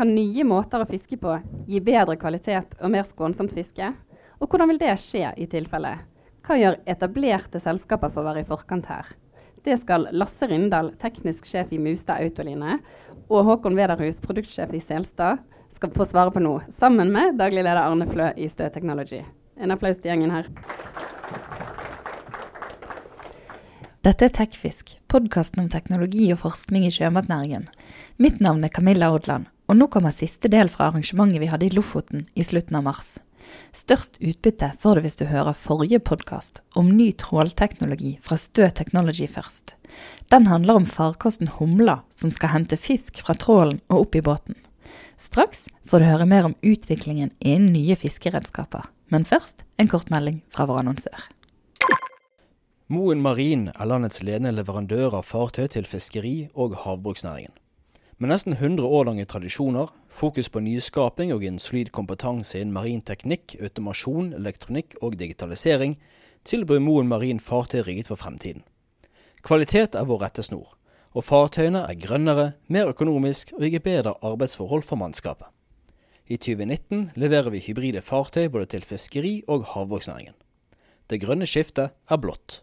[0.00, 1.34] Kan nye måter å fiske på
[1.68, 3.90] gi bedre kvalitet og mer skånsomt fiske?
[4.40, 5.90] Og hvordan vil det skje i tilfelle?
[6.40, 9.10] Hva gjør etablerte selskaper for å være i forkant her?
[9.60, 12.78] Det skal Lasse Rindal, teknisk sjef i Mustad Autoline,
[13.28, 15.44] og Håkon Wederhus, produktsjef i Selstad,
[15.76, 19.20] skal få svare på nå, sammen med daglig leder Arne Flø i Stø Technology.
[19.60, 20.48] En applaus til gjengen her.
[24.00, 27.68] Dette er Tekfisk, podkasten om teknologi og forskning i sjømatnæringen.
[28.16, 31.74] Mitt navn er Camilla Odland, og nå kommer siste del fra arrangementet vi hadde i
[31.74, 33.18] Lofoten i slutten av mars.
[33.74, 39.28] Størst utbytte får du hvis du hører forrige podkast om ny trålteknologi fra Stø Technology
[39.30, 39.76] først.
[40.30, 44.58] Den handler om farkosten humla som skal hente fisk fra trålen og opp i båten.
[45.22, 48.90] Straks får du høre mer om utviklingen innen nye fiskeredskaper.
[49.10, 51.30] Men først en kort melding fra vår annonsør.
[52.90, 57.54] Moen Marin er landets ledende leverandør av fartøy til fiskeri- og havbruksnæringen.
[58.20, 63.00] Med nesten 100 år lange tradisjoner, fokus på nyskaping og en solid kompetanse innen marin
[63.00, 65.94] teknikk, automasjon, elektronikk og digitalisering,
[66.44, 68.60] tilbyr Moen Marin fartøy rigget for fremtiden.
[69.40, 70.74] Kvalitet er vår rettesnor,
[71.16, 75.48] og fartøyene er grønnere, mer økonomisk og gir bedre arbeidsforhold for mannskapet.
[76.28, 80.36] I 2019 leverer vi hybride fartøy både til fiskeri- og havbruksnæringen.
[81.08, 82.60] Det grønne skiftet er blått.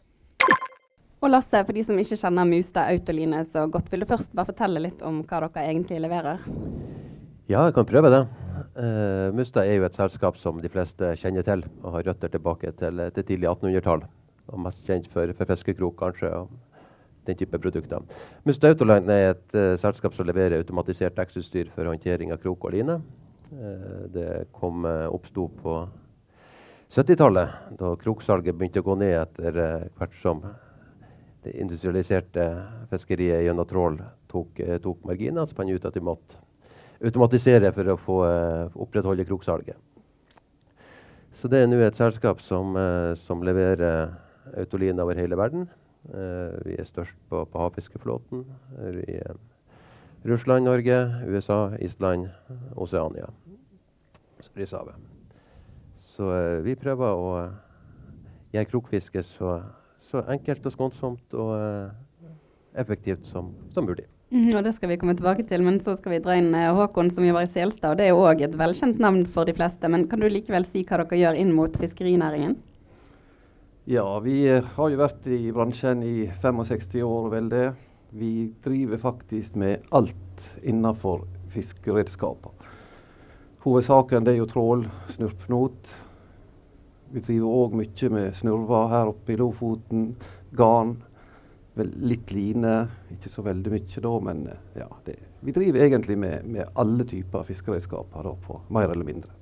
[1.18, 4.52] Og Lasse, for de som ikke kjenner Mustad Autoline så godt, vil du først bare
[4.52, 6.44] fortelle litt om hva dere egentlig leverer?
[7.50, 8.20] Ja, jeg kan prøve det.
[8.78, 12.70] Uh, Mustad er jo et selskap som de fleste kjenner til, og har røtter tilbake
[12.78, 14.04] til, til tidlig 1800-tall.
[14.54, 16.86] Og mest kjent for, for fiskekrok, kanskje, og
[17.26, 18.06] den type produkter.
[18.46, 22.78] Mustad Autoline er et uh, selskap som leverer automatisert dekksutstyr for håndtering av krok og
[22.78, 23.00] line.
[23.50, 25.80] Uh, det kom, oppsto på
[26.94, 30.46] 70-tallet, da kroksalget begynte å gå ned etter hvert som
[31.48, 32.46] det industrialiserte
[32.92, 36.40] fiskeriet gjennom trål tok, eh, tok marginer, så fant de ut at de måtte
[37.04, 39.78] automatisere for å få uh, opprettholde kroksalget.
[41.38, 44.16] Så det er nå et selskap som, uh, som leverer
[44.58, 45.68] autolin over hele verden.
[46.08, 48.46] Vi er størst på, på havfiskeflåten
[49.12, 49.18] i
[50.24, 50.96] Russland, Norge,
[51.28, 52.30] USA, Island,
[52.80, 53.28] Oseania.
[54.40, 54.96] Sprishavet.
[56.00, 56.30] Så
[56.64, 57.34] vi prøver å
[58.54, 59.58] gjøre krokfiske så
[60.12, 62.30] så enkelt og skånsomt og uh,
[62.80, 64.08] effektivt som, som mulig.
[64.32, 66.74] Mm, og Det skal vi komme tilbake til, men så skal vi dra inn uh,
[66.76, 67.94] Håkon som jobber i Selstad.
[67.94, 69.88] og Det er jo òg et velkjent navn for de fleste.
[69.92, 72.58] Men kan du likevel si hva dere gjør inn mot fiskerinæringen?
[73.88, 77.68] Ja, vi uh, har jo vært i bransjen i 65 år, vel det.
[78.18, 82.54] Vi driver faktisk med alt innenfor fiskeredskaper.
[83.64, 84.86] Hovedsaken er jo trål,
[85.16, 85.90] snurpnot,
[87.14, 90.10] vi driver òg mye med snurver her oppe i Lofoten.
[90.58, 90.98] Garn.
[91.78, 94.40] Vel, litt line, ikke så veldig mye da, men
[94.74, 99.38] ja, det, vi driver egentlig med, med alle typer fiskeredskaper da, på mer eller mindre.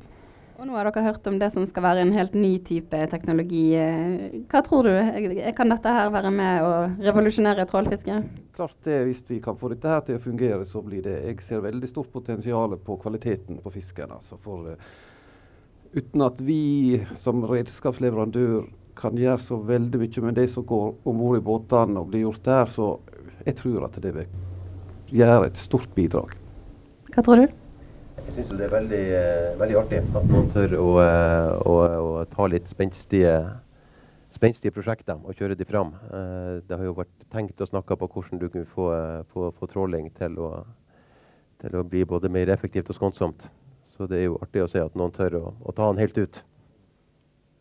[0.56, 3.74] Og Nå har dere hørt om det som skal være en helt ny type teknologi.
[4.52, 4.94] Hva tror du?
[5.56, 6.70] Kan dette her være med å
[7.04, 8.30] revolusjonere trålfisket?
[8.56, 11.42] Klart det, Hvis vi kan få dette her til å fungere, så blir det Jeg
[11.44, 14.16] ser veldig stort potensial på kvaliteten på fisken.
[14.16, 14.78] Altså for,
[15.96, 18.66] uten at vi som redskapsleverandør
[19.00, 22.26] kan gjøre så veldig mye med det som går om bord i båtene og blir
[22.26, 22.96] gjort der, så
[23.46, 24.28] jeg tror at det vil
[25.16, 26.36] gjøre et stort bidrag.
[27.14, 27.46] Hva tror du?
[28.26, 32.24] Jeg syns det er veldig, eh, veldig, artig at noen tør å, eh, å, å
[32.32, 33.36] ta litt spenstige,
[34.34, 35.94] spenstige, prosjekter og kjøre de fram.
[36.10, 38.90] Eh, det har jo vært tenkt og snakka på hvordan du kunne få,
[39.32, 40.50] få, få tråling til å,
[41.62, 43.46] til å bli både mer effektivt og skånsomt.
[43.96, 46.18] Så det er jo artig å se at noen tør å, å ta den helt
[46.20, 46.42] ut.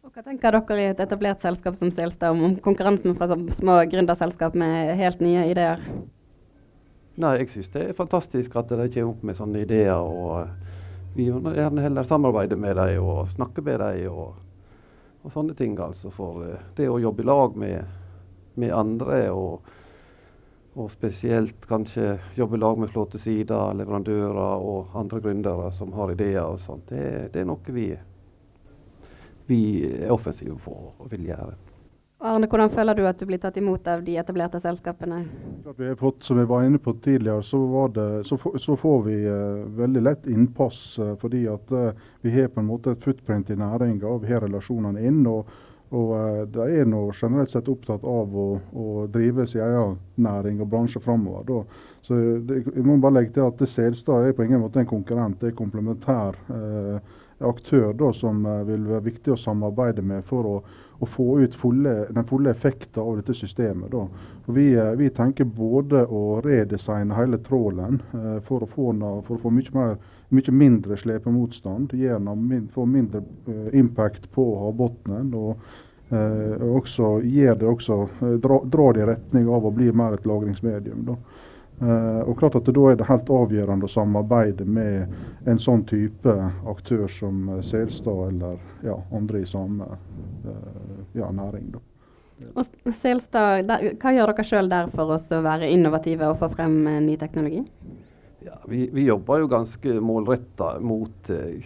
[0.04, 4.56] Og hva tenker dere i et etablert selskap som Selstad om konkurransen fra små gründerselskap
[4.58, 5.82] med helt nye ideer?
[7.14, 9.94] Nei, Jeg syns det er fantastisk at de kommer opp med sånne ideer.
[9.94, 10.48] og
[11.14, 14.34] Vi vil gjerne heller samarbeide med dem og snakke med dem og,
[15.22, 15.78] og, sånne ting.
[15.78, 17.84] altså For uh, det å jobbe i lag med,
[18.56, 19.62] med andre og
[20.74, 26.42] og spesielt kanskje jobbe i lag med flåtesider, leverandører og andre gründere som har ideer
[26.42, 26.88] og sånt.
[26.90, 27.92] Det, det er noe vi,
[29.46, 29.60] vi,
[30.02, 31.54] er offensive på og vil gjøre.
[32.24, 35.20] Arne, Hvordan føler du at du blir tatt imot av de etablerte selskapene?
[35.76, 37.60] Vi har fått, som jeg var inne på tidligere, så,
[37.94, 40.80] det, så, så får vi uh, veldig lett innpass.
[40.98, 41.90] Uh, fordi at uh,
[42.24, 45.20] vi har på en måte et footprint i næringa, vi har relasjonene inn.
[45.28, 45.52] og
[45.94, 50.60] og uh, De er nå generelt sett opptatt av å, å drive sin egen næring
[50.62, 51.66] og bransje framover.
[52.04, 55.38] Så det, jeg må bare legge til at Selstad er på ingen måte en konkurrent,
[55.40, 56.98] det er en komplementær uh,
[57.44, 60.56] aktør da, som uh, vil være viktig å samarbeide med for å,
[61.00, 63.94] å få ut fulle, den fulle effekten av dette systemet.
[64.46, 64.66] Vi,
[65.00, 68.02] vi, tenker både å redesigne hele trålen
[68.44, 68.92] for, å få,
[69.24, 69.96] for å få mye mer
[70.34, 71.92] mye mindre slepemotstand.
[72.36, 75.34] Min, får mindre uh, impact på havbunnen.
[75.34, 75.58] Og
[76.12, 77.98] uh, også gir det også,
[78.42, 81.08] dra, drar det i retning av å bli mer et lagringsmedium.
[81.08, 81.16] Da.
[82.24, 85.10] og klart at Da er det helt avgjørende å samarbeide med
[85.50, 86.34] en sånn type
[86.70, 89.88] aktør som Selstad eller ja, andre i samme
[91.14, 91.72] ja, næring.
[91.74, 91.82] Da.
[92.54, 96.50] Og Selstad, der, Hva gjør dere sjøl der for oss å være innovative og få
[96.54, 97.64] frem ny teknologi?
[98.44, 101.64] Ja, vi, vi, jobber jo ganske målretta mot, eh,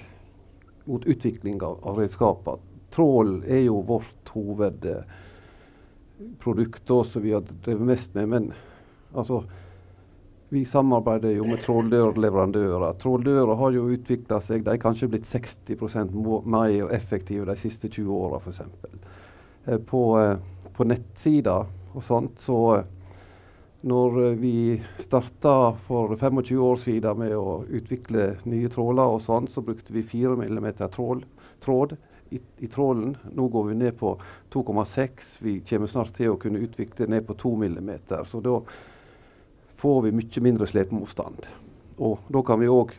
[0.85, 2.61] mot, utvikling av, av, redskaper.
[2.99, 8.27] Trål er jo vårt hovedprodukt eh, som vi har drevet mest med.
[8.33, 8.49] Men
[9.15, 9.45] altså,
[10.51, 12.99] vi samarbeider jo med tråldørleverandører.
[12.99, 14.67] Tråldører har jo utvikla seg.
[14.67, 16.11] De er kanskje blitt 60%
[16.51, 18.59] mer effektive de siste 20 åra, f.eks.
[19.87, 20.35] På, eh,
[20.75, 22.83] på nettsida og sånt så
[23.87, 29.47] når eh, vi starta for 25 år siden med å utvikle nye tråler, og sånn,
[29.47, 30.67] så brukte vi 4 mm
[31.63, 31.95] tråd
[32.31, 33.17] i, i, trålen.
[33.33, 34.15] Nå går vi ned på
[34.53, 35.37] 2,6.
[35.39, 37.91] Vi kommer snart til å kunne utvikle ned på 2 mm.
[38.29, 38.61] Så da
[39.79, 41.47] får vi mye mindre slepemotstand.
[41.99, 42.95] Og da kan vi òg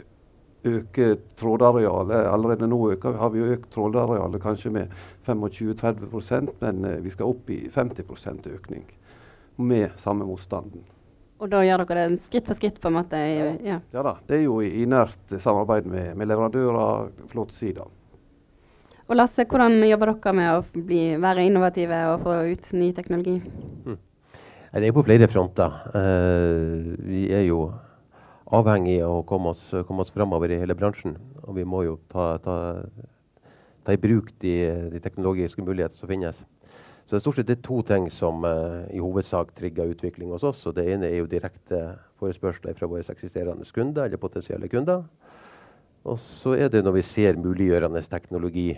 [0.64, 2.28] øke trådarealet.
[2.28, 4.96] Allerede nå øker, har vi økt trådarealet kanskje med
[5.28, 8.84] 25-30% men eh, vi skal opp i 50 økning
[9.56, 10.84] med samme motstanden.
[11.40, 12.82] Og da gjør dere det skritt for skritt?
[12.82, 13.16] på en måte?
[13.16, 13.78] Ja, ja.
[13.92, 17.88] ja da, det er jo i, i nært samarbeid med, med leverandører, flåtesida.
[19.10, 23.40] Og Lasse, hvordan jobber dere med å bli, være innovative og få ut ny teknologi?
[23.42, 23.96] Mm.
[24.70, 25.80] Det er på flere fronter.
[25.96, 27.64] Uh, vi er jo
[28.54, 31.18] avhengig av å komme oss, komme oss framover i hele bransjen.
[31.42, 32.60] Og vi må jo ta, ta,
[33.82, 34.54] ta i bruk de,
[34.94, 36.46] de teknologiske mulighetene som finnes.
[37.02, 40.62] Så det er stort sett to ting som uh, i hovedsak trigger utvikling hos oss.
[40.70, 41.82] og Det ene er jo direkte
[42.22, 45.08] forespørsler fra våre eksisterende kunder eller potensielle kunder.
[46.08, 48.70] Og så er det når vi ser muliggjørende teknologi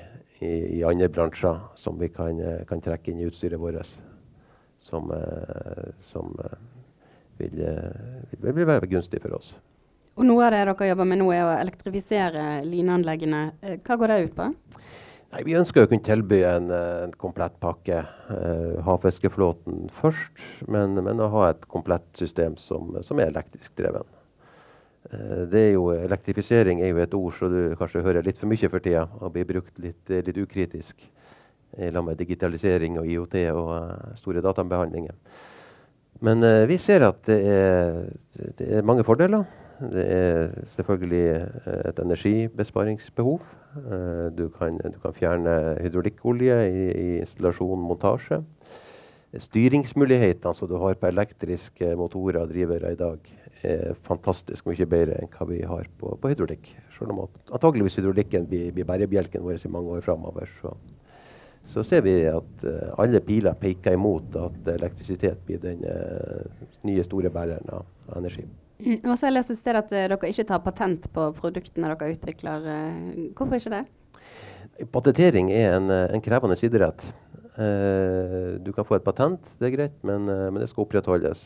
[0.42, 3.96] i, i andre bransjer som vi kan, uh, kan, trekke inn i utstyret vårt,
[4.82, 6.34] som, uh, som
[7.38, 9.54] vil, vil, vil, være gunstig for oss.
[10.20, 13.46] Og Noe av det dere jobber med nå, er å elektrifisere lineanleggene.
[13.86, 14.50] Hva går det ut på?
[15.32, 18.02] Nei, Vi ønsker å kunne tilby en, en komplett pakke.
[18.28, 24.08] Uh, havfiskeflåten først, men, men, å ha et komplett system som, som er elektrisk dreven.
[25.10, 28.52] Uh, det er jo, elektrifisering er jo et ord som du kanskje hører litt for
[28.52, 31.08] mye for tida, og blir brukt litt, litt ukritisk
[31.80, 33.72] i lag med digitalisering og IOT og
[34.20, 35.16] store databehandlinger.
[36.22, 37.96] Men vi ser at det er,
[38.60, 39.48] det er mange fordeler.
[39.82, 41.24] Det er selvfølgelig
[41.88, 43.42] et energibesparingsbehov.
[43.78, 48.42] Eh, du kan, du kan fjerne hydraulikkolje i, i installasjon montasje.
[49.40, 53.32] Styringsmulighetene som du har på elektriske motorer og drivere i dag,
[53.64, 56.72] er fantastisk mye bedre enn hva vi har på, på hydraulikk.
[56.96, 60.50] Selv om antageligvis hydraulikken blir, blir bærebjelken vår i mange år framover.
[60.62, 60.74] Så,
[61.74, 67.06] så, ser vi at uh, alle piler peker imot at elektrisitet blir den uh, nye
[67.06, 67.88] store bæreren av,
[68.18, 68.46] energi.
[68.82, 71.32] Mm, og så har jeg lest et sted at uh, dere ikke tar patent på
[71.38, 72.70] produktene dere utvikler.
[73.38, 73.84] Hvorfor ikke det?
[74.94, 77.04] Patentering er en, en krevende idrett.
[77.52, 81.42] Du kan få et patent, det er greit, men, men det skal opprettholdes.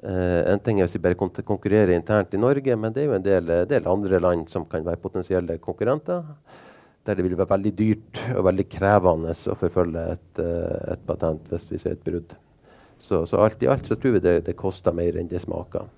[0.00, 3.24] En ting er hvis vi bare konkurrerer internt i Norge, men det er jo en
[3.24, 6.22] del, del, andre land som kan være potensielle konkurrenter.
[7.04, 10.40] Der det vil være veldig dyrt og veldig krevende å forfølge et,
[10.94, 12.32] et patent hvis vi ser et brudd.
[13.00, 15.88] Så, så, alt i alt så tror vi det, det koster mer enn det smaker.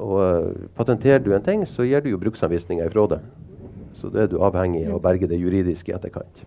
[0.00, 3.20] Og uh, Patenterer du en ting, så gir du jo bruksanvisninger ifra det.
[3.96, 6.40] Så da er du avhengig av å berge det juridiske i etterkant.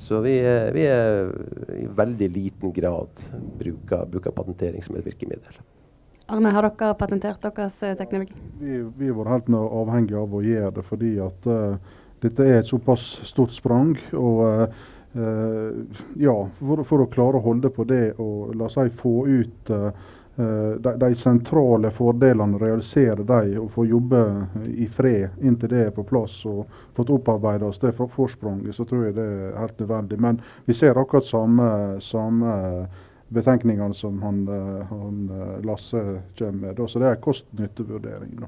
[0.00, 0.38] Så vi,
[0.72, 1.28] vi er
[1.76, 3.20] i veldig liten grad
[3.60, 5.60] bruker, bruker, patentering som et virkemiddel.
[6.32, 8.36] Arne, har dere patentert deres uh, teknologi?
[8.60, 11.76] Vi, vi var helt avhengig av å gjøre det fordi at uh,
[12.24, 13.96] dette er et såpass stort sprang.
[14.16, 14.72] og
[16.16, 19.90] ja, for, for, å klare å holde på det og la seg få ut uh,
[20.36, 24.20] Eh, de, de, sentrale fordelene, realisere de og få jobbe
[24.80, 29.04] i fred inntil det er på plass og fått opparbeidet oss det forspranget, så tror
[29.04, 30.20] jeg det er helt nødvendig.
[30.24, 31.68] Men vi ser akkurat samme,
[32.00, 32.54] samme
[33.32, 36.82] betenkningene som han, eh, han, eh, Lasse kommer med.
[36.90, 38.38] Så det er kost-nytte-vurdering.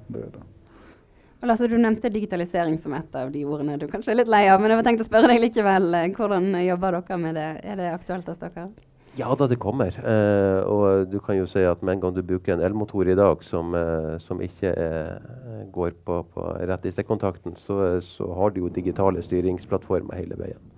[1.43, 4.61] Lasse, Du nevnte digitalisering som et av de ordene du kanskje er litt lei av.
[4.61, 7.51] Men jeg tenkte å spørre deg likevel, hvordan jobber dere med det?
[7.65, 8.71] Er det aktuelt hos dere?
[9.15, 9.95] Ja da, det kommer.
[9.95, 13.15] Eh, og du kan jo si at med en gang du bruker en elmotor i
[13.15, 18.51] dag som, eh, som ikke eh, går på, på rett i stikkontakten, så, så, har
[18.51, 20.74] du jo digitale styringsplattformer hele veien.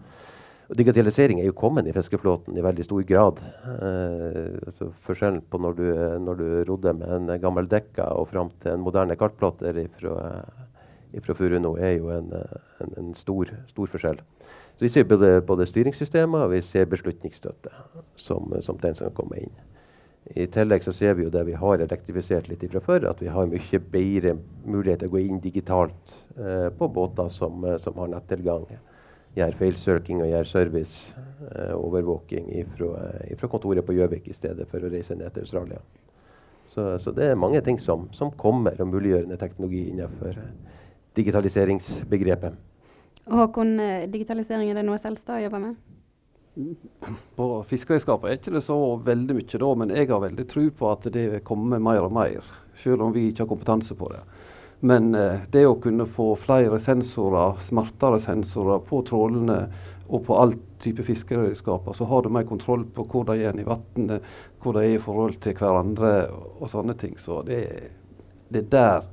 [0.67, 3.43] Og digitalisering er jo kommet i fiskeflåten i veldig stor grad.
[3.77, 5.85] Eh, altså forskjellen på når du,
[6.27, 10.17] når du rodde med en gammel dekka og fram til en moderne kartplater fra
[11.25, 12.33] fra Furuno er jo en,
[12.81, 14.19] en, en stor, stor, forskjell.
[14.77, 17.71] Så Vi ser både, både styringssystemer og vi ser beslutningsstøtte
[18.17, 19.55] som, som den som kommer inn.
[20.37, 23.31] I tillegg så ser vi jo det vi har elektrifisert litt fra før, at vi
[23.31, 24.35] har mye bedre
[24.67, 28.67] mulighet til å gå inn digitalt eh, på båter som, som har nettilgang.
[29.37, 31.15] Feilsøking og gjør service,
[31.51, 32.49] eh, overvåking
[33.37, 35.81] fra kontoret på Gjøvik i stedet for å reise ned til Australia.
[36.67, 40.41] Så, så, det er mange ting som, som kommer og muliggjørende teknologi innenfor
[41.17, 42.57] digitaliseringsbegrepet.
[43.27, 45.77] Håkon, eh, digitalisering er det noe Selstad jobber med?
[47.37, 50.91] På fiskeredskaper er ikke det så veldig mye da, men jeg har veldig tro på
[50.91, 52.41] at det kommer mer og mer.
[52.81, 54.23] Selv om vi ikke har kompetanse på det.
[54.81, 59.61] Men eh, det å kunne få flere sensorer, smartere sensorer på trålene
[60.07, 60.53] og på all
[60.83, 64.27] type fiskeredskaper, så har du mer kontroll på hvor de er i vannet,
[64.63, 66.13] hvor de er i forhold til hverandre
[66.61, 67.17] og sånne ting.
[67.19, 67.63] Så det,
[68.53, 69.09] det er der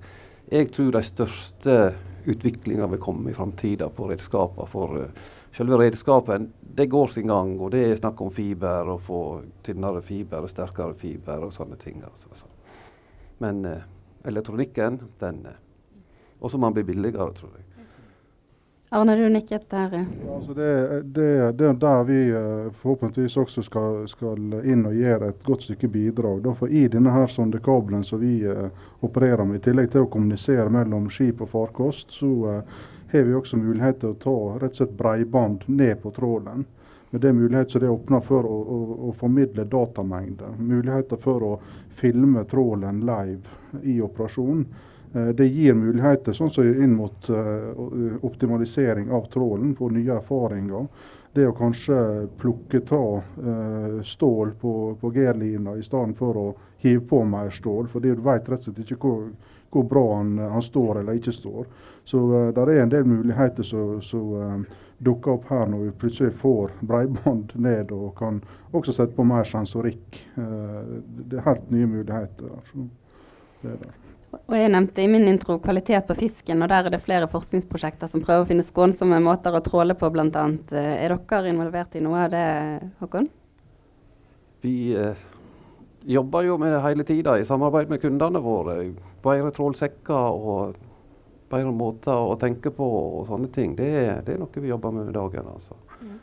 [0.54, 1.78] jeg tror de største
[2.30, 4.68] utviklinga vil komme i framtida på redskaper.
[4.70, 9.00] For uh, selve redskapen det går sin gang, og det er snakk om fiber, å
[9.02, 9.22] få
[9.66, 12.04] tynnere fiber og sterkere fiber og sånne ting.
[12.06, 12.52] Altså.
[13.42, 13.88] Men uh,
[14.24, 15.60] elektronikken, den uh,
[16.40, 17.74] Og så må den bli billigere, tror jeg.
[18.96, 20.06] Arne, du nikket der.
[20.26, 24.94] Ja, altså det, det, det, er der vi uh, forhåpentligvis også skal, skal, inn og
[24.94, 26.46] gjøre et godt stykke bidrag.
[26.60, 28.70] for I denne her sondekabelen som vi uh,
[29.02, 33.34] opererer med, i tillegg til å kommunisere mellom skip og farkost, så uh, har vi
[33.34, 36.62] også mulighet til å ta rett og slett breiband ned på trålen.
[37.10, 40.54] Med det mulighet som det åpner for å, å, å formidle datamengder.
[40.62, 41.52] Muligheter for å
[41.90, 44.66] filme trålen live i operasjonen.
[45.14, 47.74] Eh, det gir muligheter sånn som inn mot uh,
[48.26, 50.88] optimalisering av trålen, få nye erfaringer.
[51.34, 51.98] Det å kanskje
[52.42, 56.46] plukke ta uh, stål på, på G-lina i stedet for å
[56.84, 57.88] hive på mer stål.
[57.88, 59.28] fordi du vet rett og slett ikke hvor,
[59.74, 61.70] hvor bra han, han, står eller ikke står.
[62.06, 64.66] Så det er en del muligheter som
[65.04, 68.42] dukker opp her når vi plutselig får breiband ned og kan
[68.76, 70.20] også sette på mer sensorikk.
[70.36, 72.52] det er helt nye muligheter.
[72.68, 72.84] Så
[73.64, 73.92] det er det.
[74.34, 78.10] Og jeg nevnte i min intro kvalitet på fisken, og der er det flere forskningsprosjekter
[78.10, 80.46] som prøver å finne skånsomme måter å tråle på, bl.a.
[80.74, 82.48] Eh, er dere involvert i noe av det,
[83.02, 83.30] Håkon?
[84.64, 85.22] Vi eh,
[86.10, 88.80] jobber jo med det hele tida i samarbeid med kundene våre.
[89.24, 90.76] Bedre trålsekker og
[91.54, 92.90] bedre måter å tenke på
[93.20, 93.78] og sånne ting.
[93.78, 93.90] Det,
[94.26, 95.50] det er noe vi jobber med i dagen.
[95.54, 95.78] altså.
[96.02, 96.18] Mm.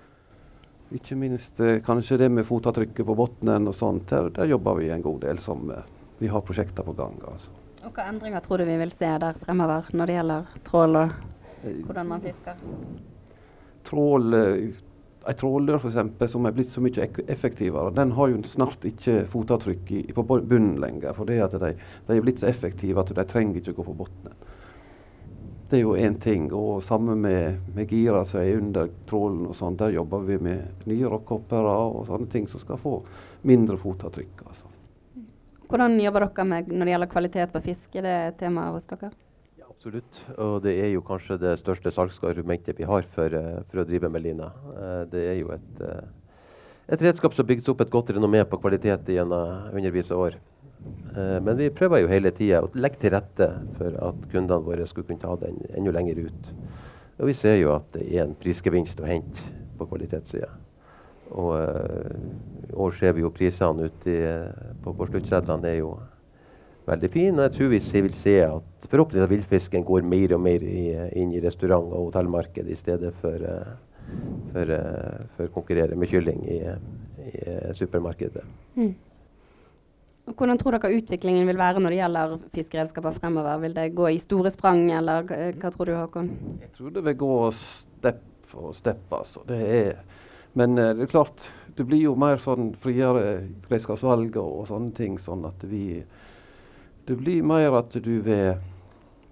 [0.98, 4.08] Ikke minst eh, kanskje det med fotavtrykket på bunnen og sånt.
[4.10, 5.84] Der, der, jobber vi en god del som eh,
[6.20, 7.16] vi har prosjekter på gang.
[7.24, 7.50] altså.
[7.80, 11.18] Og Hvilke endringer tror du vi vil se der fremover når det gjelder trål og
[11.62, 12.54] hvordan man fisker?
[13.84, 16.32] Trål, En tråler trålør f.eks.
[16.32, 20.78] som er blitt så mye effektivere, den har jo snart ikke fotavtrykk i, på bunnen
[20.80, 21.12] lenger.
[21.16, 21.74] For det at de,
[22.06, 24.38] de, er blitt så effektive at de trenger ikke gå på bunnen.
[25.70, 26.48] Det er jo én ting.
[26.56, 29.76] Og samme med, med gira som er under trålen og sånn.
[29.78, 32.96] Der jobber vi med nye rockhoppere og sånne ting som skal få
[33.46, 34.46] mindre fotavtrykk.
[34.48, 34.69] altså.
[35.70, 37.92] Hvordan jobber dere med når det gjelder kvalitet på fisk?
[37.94, 39.12] Er det et tema hos dere?
[39.54, 40.16] Ja, absolutt.
[40.34, 44.08] Og det er jo kanskje det største salgsargumentet vi har for, uh, for å drive
[44.10, 44.48] med lina.
[44.66, 46.08] Uh, det er jo et, uh,
[46.90, 50.40] et redskap som bygges opp et godt renommé på kvalitet gjennom hundrevis av år.
[51.44, 55.10] men vi prøver jo hele tida å legge til rette for at kundene våre skulle
[55.10, 56.48] kunne ta den enda lenger ut.
[57.20, 59.44] Og vi ser jo at det er en prisgevinst å hente
[59.76, 60.48] på kvalitetssida.
[61.30, 61.52] Og
[62.70, 64.14] i år ser vi jo prisene ute
[64.82, 65.92] på, på sluttsedlene er jo
[66.88, 67.36] veldig fine.
[67.38, 70.86] Og jeg tror vi vil se at forhåpentligvis at villfisken går mer og mer i,
[71.20, 73.44] inn i restaurant- og hotellmarkedet i stedet for,
[74.54, 74.74] for,
[75.36, 76.58] for å konkurrere med kylling i,
[77.30, 78.44] i supermarkedet.
[78.78, 78.94] Mm.
[80.30, 83.62] Hvordan tror dere utviklingen vil være når det gjelder fiskeredskaper fremover?
[83.64, 86.28] Vil det gå i store sprang, eller hva tror du, Håkon?
[86.62, 88.20] Jeg tror det vil gå step
[88.50, 89.02] for step.
[89.14, 89.42] Altså.
[89.48, 90.02] Det er,
[90.52, 95.18] men det er klart, det blir jo mer sånn friere redskapsvalg og, og sånne ting.
[95.18, 96.02] sånn at vi
[97.06, 98.58] Det blir mer at du vil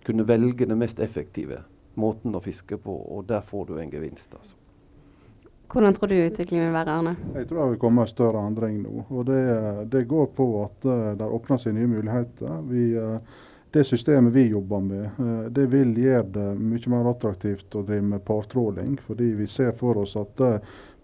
[0.07, 1.63] kunne velge den mest effektive
[1.95, 4.33] måten å fiske på, og der får du en gevinst.
[4.33, 4.57] altså.
[5.69, 7.17] Hvordan tror du utviklingen vil være, Arne?
[7.35, 9.05] Jeg tror det vil komme en større endring nå.
[9.11, 9.43] og Det,
[9.93, 12.55] det går på at uh, det åpner seg nye muligheter.
[12.71, 13.19] Vi, uh,
[13.77, 15.19] det systemet vi jobber med,
[15.53, 18.95] det vil gjøre det mye mer attraktivt å drive med partråling.
[19.05, 20.41] Fordi vi ser for oss at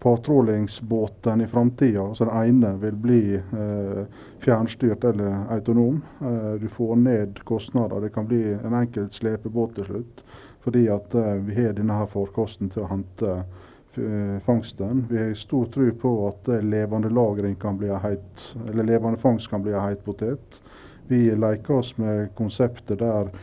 [0.05, 2.01] partrålingsbåten i framtida.
[2.01, 4.01] Altså den ene vil bli eh,
[4.39, 6.01] fjernstyrt eller autonom.
[6.21, 8.01] Eh, du får ned kostnader.
[8.01, 10.21] Det kan bli en enkelt slepebåt til slutt.
[10.61, 15.07] Fordi at eh, vi har denne her forkosten til å hente eh, fangsten.
[15.09, 19.73] Vi har stor tro på at eh, levende kan bli heit, levende fangst kan bli
[19.73, 20.61] en heit potet.
[21.07, 23.33] Vi leker oss med konseptet der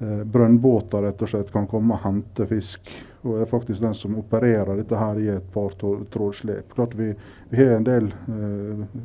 [0.00, 2.90] eh, brønnbåter rett og slett kan komme og hente fisk.
[3.28, 6.72] Og er faktisk den som opererer dette her i et par trådslep.
[6.74, 7.12] Klart vi,
[7.50, 8.98] vi har en del eh,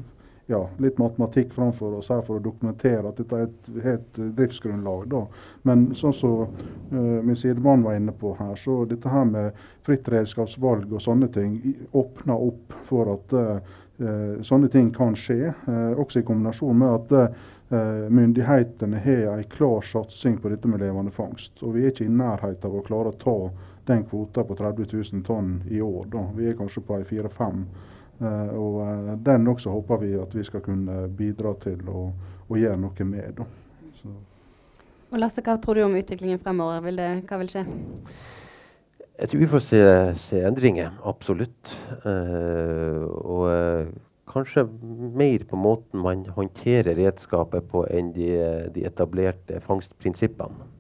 [0.46, 5.06] ja, litt matematikk framfor oss her for å dokumentere at dette er et, et driftsgrunnlag.
[5.12, 5.22] Da.
[5.68, 10.10] Men sånn som uh, min sidemann var inne på her, så dette her med fritt
[10.12, 11.58] redskapsvalg og sånne ting
[11.92, 13.74] åpner opp for at eh,
[14.44, 15.54] sånne ting kan skje.
[15.68, 17.52] Uh, også i kombinasjon med at
[18.14, 21.56] myndighetene har en klar satsing på dette med levende fangst.
[21.66, 23.38] Og vi er ikke i nærheten av å klare å ta
[23.88, 26.06] den kvota på 30 000 tonn i år.
[26.12, 26.28] Da.
[26.38, 27.66] Vi er kanskje på 4-5
[28.22, 32.06] Eh, og eh, den også håper vi at vi skal kunne bidra til å,
[32.48, 33.42] å gjøre noe med.
[35.14, 36.82] Og Lasse, hva tror du om utviklingen fremover?
[36.88, 37.66] Vil det, hva vil skje?
[39.20, 39.82] Jeg tror vi får se,
[40.18, 41.70] se endringer, absolutt.
[42.02, 43.92] Uh, og uh,
[44.34, 44.64] kanskje
[45.14, 48.32] mer på måten man håndterer redskapet på enn de,
[48.74, 50.73] de etablerte fangstprinsippene.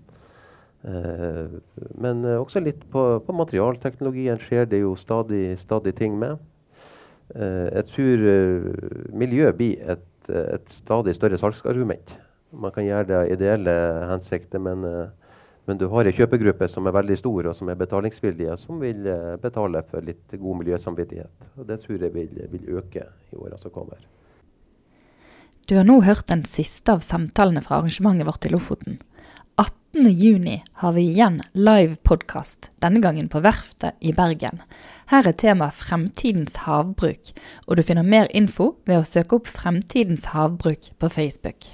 [0.83, 1.61] Uh,
[1.95, 6.41] men også litt på, på materialteknologien skjer det jo stadig, stadig ting med.
[7.31, 12.15] Eh, jeg tror eh, miljø blir et, et, stadig større salgsargument.
[12.53, 13.75] Man kan gjøre det av ideelle
[14.11, 17.79] hensikter, men, eh, men, du har en kjøpegruppe som er veldig stor, og som er
[17.79, 19.07] betalingsvillige, som vil
[19.41, 21.47] betale for litt god miljøsamvittighet.
[21.57, 24.03] Og Det tror jeg vil, vil øke i åra som kommer.
[25.65, 28.99] Du har nå hørt den siste av samtalene fra arrangementet vårt i Lofoten.
[29.57, 34.63] 18.6 har vi igjen live podkast, denne gangen på Verftet i Bergen.
[35.11, 37.33] Her er tema Fremtidens havbruk,
[37.67, 41.69] og du finner mer info ved å søke opp Fremtidens havbruk på Facebook.